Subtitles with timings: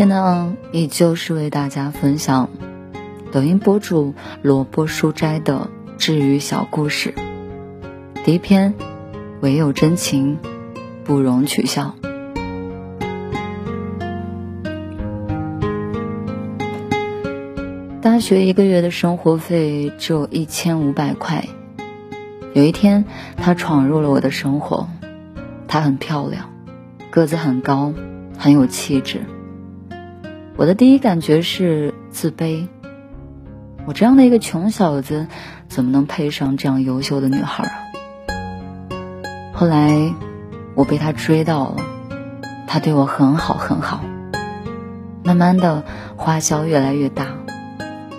[0.00, 2.48] 天呢，依旧是为大家分享
[3.32, 7.12] 抖音博主萝卜书斋的治愈小故事。
[8.24, 8.72] 第一篇，
[9.42, 10.38] 唯有真情，
[11.04, 11.94] 不容取笑。
[18.00, 21.44] 大学一个月的生活费只有一千五百块。
[22.54, 23.04] 有一天，
[23.36, 24.88] 她闯入了我的生活。
[25.68, 26.48] 她很漂亮，
[27.10, 27.92] 个子很高，
[28.38, 29.20] 很有气质。
[30.60, 32.68] 我的第一感觉是自卑。
[33.86, 35.26] 我这样的一个穷小子，
[35.68, 37.72] 怎么能配上这样优秀的女孩啊？
[39.54, 40.12] 后来，
[40.74, 41.76] 我被他追到了，
[42.66, 44.02] 他对我很好很好。
[45.24, 45.82] 慢慢的，
[46.18, 47.28] 花销越来越大，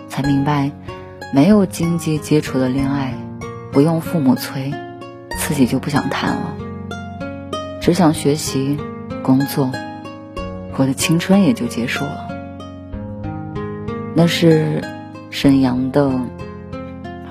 [0.09, 0.71] 才明白，
[1.31, 3.13] 没有经济基础的恋爱，
[3.71, 4.73] 不用父母催，
[5.37, 6.55] 自己就不想谈了，
[7.79, 8.79] 只想学习、
[9.21, 9.71] 工作，
[10.75, 12.29] 我的青春也就结束了。
[14.13, 14.83] 那是
[15.29, 16.11] 沈阳的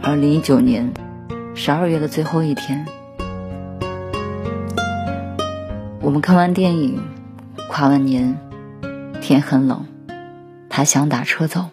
[0.03, 0.92] 二零一九年
[1.55, 2.86] 十二月的最后一天，
[6.01, 7.02] 我们看完电影，
[7.69, 8.39] 跨完年，
[9.20, 9.86] 天很冷，
[10.70, 11.67] 他想打车走。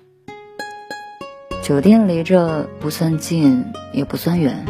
[1.63, 3.63] 酒店离这不算近，
[3.93, 4.65] 也不算远。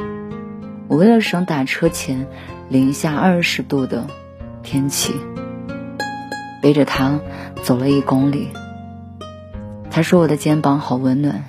[0.87, 2.27] 我为了省打车钱，
[2.69, 4.05] 零下二十度的
[4.61, 5.15] 天气，
[6.61, 7.19] 背着他
[7.63, 8.49] 走了一公里。
[9.97, 11.43] 他说我的肩膀好温暖，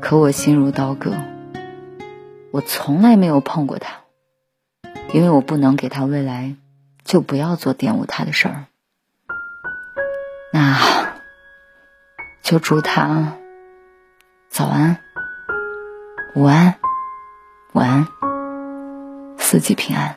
[0.00, 1.12] 可我心如刀割。
[2.50, 4.00] 我从来没有碰过他，
[5.12, 6.56] 因为我不能给他未来，
[7.04, 8.64] 就不要做玷污他的事儿。
[10.52, 11.14] 那
[12.42, 13.34] 就祝他
[14.48, 14.98] 早安、
[16.34, 16.74] 午安、
[17.74, 18.08] 晚安，
[19.38, 20.16] 四季平安。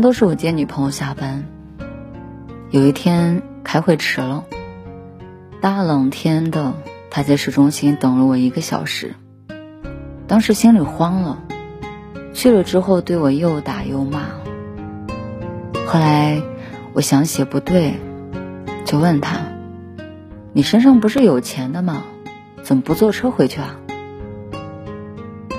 [0.00, 1.44] 都是我接女朋友下班。
[2.70, 4.44] 有一天开会迟了，
[5.60, 6.74] 大冷天的，
[7.10, 9.14] 她在市中心等了我一个小时。
[10.26, 11.42] 当时心里慌了，
[12.34, 14.24] 去了之后对我又打又骂。
[15.86, 16.42] 后来
[16.92, 17.94] 我想写不对，
[18.84, 19.38] 就问他
[20.52, 22.02] ：“你身上不是有钱的吗？
[22.62, 23.76] 怎么不坐车回去啊？”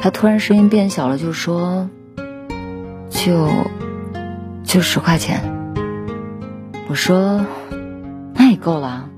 [0.01, 1.89] 他突然声音变小了，就说
[3.09, 3.49] ：“就
[4.69, 5.41] 就十块钱。”
[6.89, 7.43] 我说
[8.35, 9.09] ：“那也够了，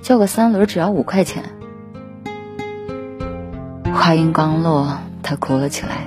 [0.00, 1.42] 叫个三轮只要五块钱。”
[3.92, 6.06] 话音刚落，他哭了起来。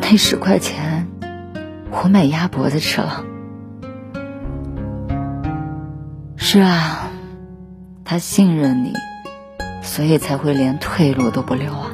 [0.00, 1.06] 那十块钱，
[1.92, 3.24] 我买鸭脖子吃了。
[6.36, 7.08] 是啊，
[8.04, 8.92] 他信任你。
[9.82, 11.92] 所以才会连退路都不留啊。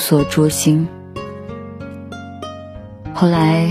[0.00, 0.88] 所诛心。
[3.14, 3.70] 后来，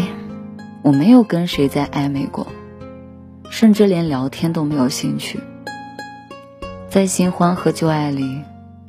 [0.84, 2.46] 我没有跟谁再暧昧过，
[3.50, 5.40] 甚至连聊天都没有兴趣。
[6.88, 8.44] 在新欢和旧爱里，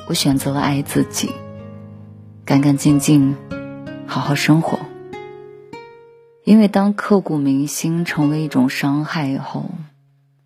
[0.07, 1.33] 我选择了爱自己，
[2.45, 3.35] 干干净净，
[4.07, 4.79] 好好生活。
[6.45, 9.71] 因为当刻骨铭心成为一种伤害以后，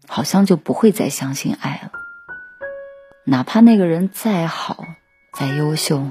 [0.07, 1.91] 好像就不会再相信爱了。
[3.25, 4.85] 哪怕那个人再好、
[5.33, 6.05] 再优秀，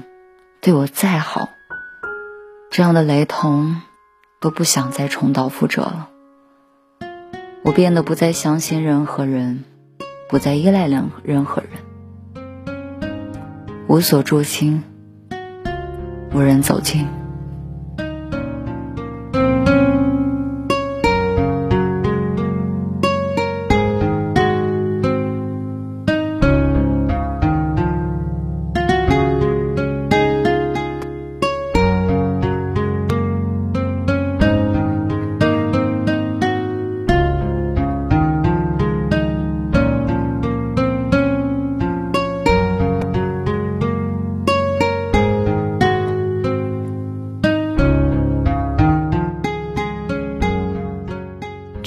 [0.64, 1.50] 对我再好，
[2.70, 3.82] 这样的雷同
[4.40, 6.08] 都不想再重蹈覆辙了。
[7.62, 9.64] 我变得不再相信任何人，
[10.26, 12.74] 不再依赖任任何人，
[13.88, 14.82] 无所住心，
[16.32, 17.06] 无人走近。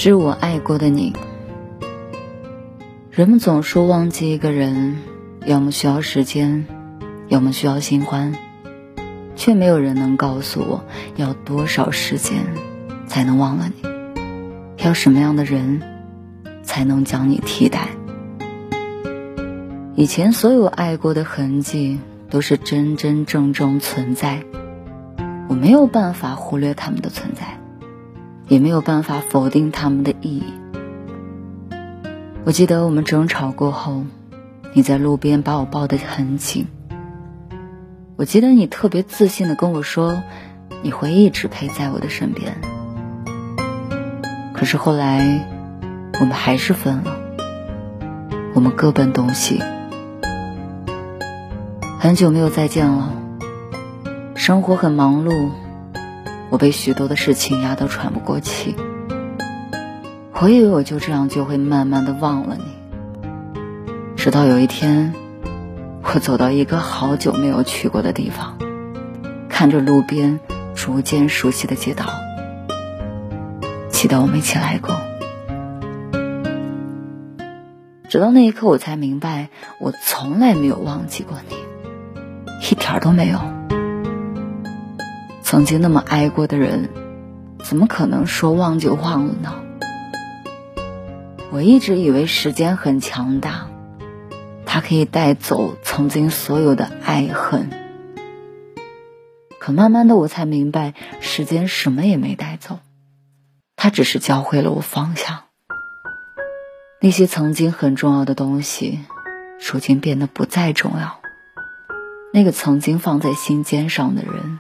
[0.08, 1.12] 是我爱过的你，
[3.12, 5.00] 人们总说忘记一个人，
[5.46, 6.66] 要么需要时间，
[7.28, 8.34] 要么需要新欢，
[9.36, 10.82] 却没有人能告诉我
[11.18, 12.38] 要多少时间
[13.06, 15.82] 才能忘了你，要什么样的人
[16.64, 17.90] 才能将你替代。
[19.94, 22.00] 以前所有爱过的痕迹
[22.30, 24.42] 都是真真正正存在，
[25.50, 27.60] 我没有办法忽略他们的存在。
[28.48, 30.44] 也没有办法否定他们的意义。
[32.46, 34.04] 我记得我们争吵过后，
[34.74, 36.68] 你在路边把我抱得很紧。
[38.16, 40.24] 我记得你特别自信的跟我说，
[40.82, 42.56] 你会一直陪在我的身边。
[44.54, 45.46] 可是后来，
[46.20, 47.16] 我们还是分了，
[48.56, 49.62] 我们各奔东西。
[52.00, 53.12] 很久没有再见了，
[54.36, 55.50] 生活很忙碌。
[56.50, 58.76] 我被许多的事情压得喘不过气，
[60.40, 62.64] 我以为我就这样就会慢慢的忘了你，
[64.16, 65.14] 直到有一天，
[66.04, 68.58] 我走到一个好久没有去过的地方，
[69.50, 70.40] 看着路边
[70.74, 72.06] 逐渐熟悉的街道，
[73.90, 74.96] 记得我们一起来过，
[78.08, 79.50] 直到那一刻我才明白，
[79.82, 81.56] 我从来没有忘记过你，
[82.72, 83.57] 一点都没有。
[85.50, 86.90] 曾经那么爱过的人，
[87.64, 89.54] 怎么可能说忘就忘了呢？
[91.54, 93.70] 我一直以为时间很强大，
[94.66, 97.70] 它可以带走曾经所有的爱恨。
[99.58, 102.80] 可慢慢的，我才明白，时间什么也没带走，
[103.78, 105.44] 它只是教会了我方向。
[107.00, 109.00] 那些曾经很重要的东西，
[109.66, 111.22] 如今变得不再重要。
[112.34, 114.60] 那个曾经放在心尖上的人。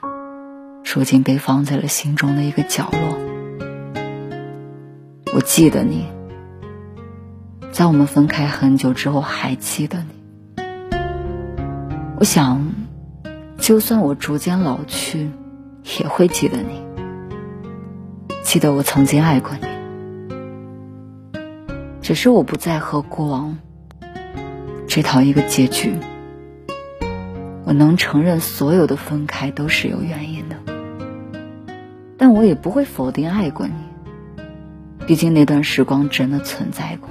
[0.96, 3.20] 如今被放在了心中的一个角落。
[5.36, 6.08] 我记得你，
[7.72, 10.64] 在我们分开很久之后还记得你。
[12.18, 12.66] 我想，
[13.60, 15.30] 就算我逐渐老去，
[16.00, 16.82] 也会记得你，
[18.42, 19.68] 记得我曾经爱过你。
[22.02, 23.56] 只是我不再和过往
[24.88, 25.94] 这套一个结局。
[27.66, 30.56] 我能承认，所有的分开都是有原因的。
[32.18, 33.74] 但我也不会否定爱过你，
[35.06, 37.10] 毕竟那段时光真的存在过，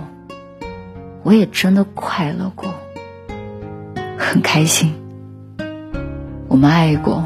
[1.23, 2.75] 我也真的快乐过，
[4.19, 4.95] 很开心。
[6.49, 7.25] 我们爱过，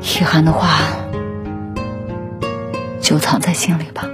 [0.00, 0.68] 遗憾的话
[3.00, 4.13] 就藏在心里吧。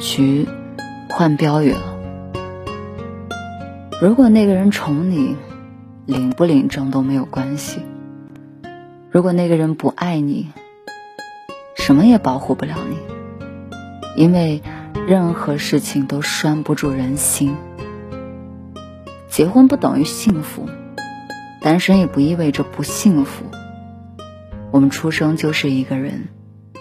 [0.00, 0.48] 局
[1.10, 1.82] 换标语了。
[4.00, 5.36] 如果那个人宠你，
[6.06, 7.80] 领不领证都没有关系；
[9.10, 10.48] 如果那个人不爱你，
[11.76, 12.96] 什么也保护不了你，
[14.16, 14.62] 因为
[15.06, 17.54] 任何事情都拴不住人心。
[19.28, 20.66] 结婚不等于幸福，
[21.60, 23.44] 单身也不意味着不幸福。
[24.70, 26.28] 我们出生就是一个人，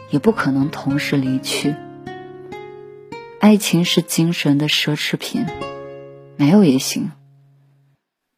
[0.09, 1.75] 也不可能同时离去。
[3.39, 5.45] 爱情是精神的奢侈品，
[6.35, 7.11] 没有也行。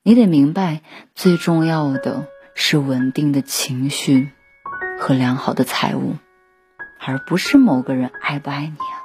[0.03, 0.81] 你得明白，
[1.15, 4.29] 最重要的是稳定的情绪
[4.99, 6.17] 和良好的财务，
[6.99, 9.00] 而不是某个人爱不爱你啊。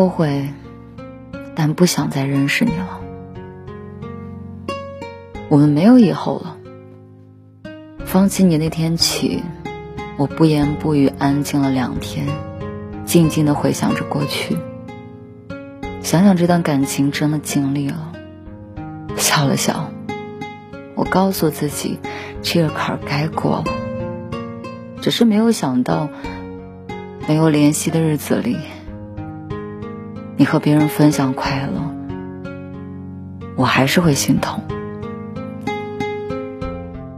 [0.00, 0.48] 后悔，
[1.54, 3.00] 但不想再认识你了。
[5.50, 6.56] 我们没有以后了。
[8.06, 9.42] 放弃你那天起，
[10.16, 12.26] 我不言不语，安静了两天，
[13.04, 14.56] 静静的回想着过去。
[16.00, 18.12] 想想这段感情真的经历了，
[19.18, 19.90] 笑了笑。
[20.94, 21.98] 我告诉自己，
[22.40, 23.64] 这个坎儿该过了。
[25.02, 26.08] 只是没有想到，
[27.28, 28.56] 没有联系的日子里。
[30.40, 31.94] 你和别人分享快乐，
[33.56, 34.62] 我还是会心痛。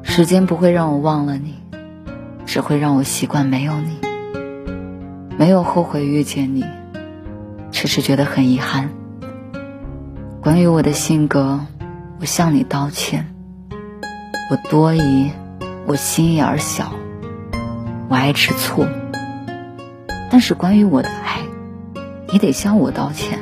[0.03, 1.55] 时间不会让我忘了你，
[2.47, 4.01] 只会让我习惯没有你。
[5.39, 6.65] 没有后悔遇见你，
[7.71, 8.91] 只是觉得很遗憾。
[10.41, 11.61] 关于我的性格，
[12.19, 13.33] 我向你道歉。
[14.51, 15.31] 我多疑，
[15.87, 16.93] 我心眼儿小，
[18.09, 18.85] 我爱吃醋。
[20.29, 21.22] 但是关于我的。
[22.33, 23.39] 你得向我道歉，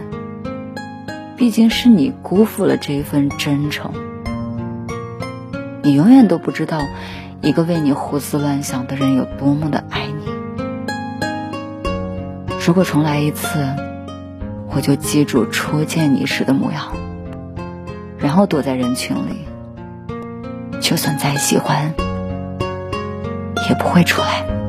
[1.36, 3.92] 毕竟是你辜负了这份真诚。
[5.82, 6.82] 你永远都不知道，
[7.40, 10.24] 一个为你胡思乱想的人有多么的爱你。
[12.66, 13.64] 如果重来一次，
[14.74, 16.88] 我就记住初见你时的模样，
[18.18, 19.46] 然后躲在人群里，
[20.80, 21.94] 就算再喜欢，
[23.68, 24.59] 也不会出来。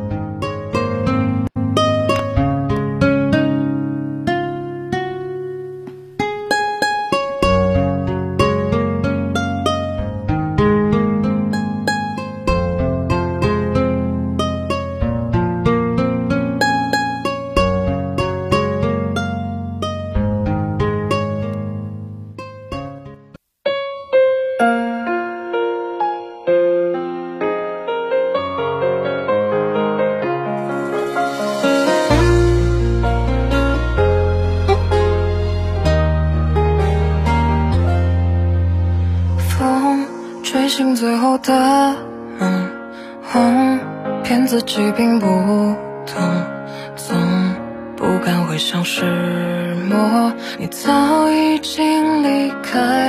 [52.71, 53.00] 经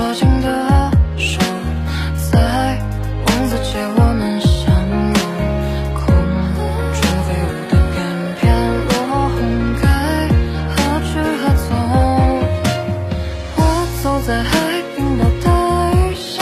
[0.00, 0.48] 抓紧的
[1.18, 1.38] 手，
[2.32, 2.40] 在
[3.26, 4.48] 王子街我们相
[4.88, 5.20] 拥，
[5.92, 6.00] 空
[6.96, 7.94] 中飞舞的片
[8.40, 8.40] 片
[8.88, 8.90] 落
[9.28, 9.36] 红
[9.76, 9.84] 该
[10.72, 11.68] 何去何从？
[13.56, 13.60] 我
[14.02, 14.50] 走在海
[14.96, 15.46] 冰雹的
[15.98, 16.40] 雨下，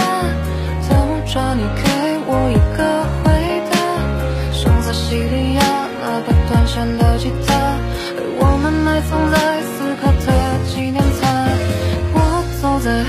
[0.89, 0.95] 等
[1.27, 1.85] 着你给
[2.29, 2.81] 我一个
[3.25, 3.27] 回
[3.73, 3.75] 答，
[4.53, 5.61] 像在西里亚
[6.01, 7.75] 那把断弦的吉他，
[8.15, 10.31] 被我们埋葬在斯科特
[10.71, 11.27] 纪念塔。
[12.15, 13.03] 我走在